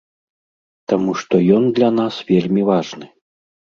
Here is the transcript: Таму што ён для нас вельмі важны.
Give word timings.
Таму 0.93 1.11
што 1.21 1.43
ён 1.59 1.71
для 1.79 1.89
нас 2.01 2.15
вельмі 2.35 2.69
важны. 2.75 3.05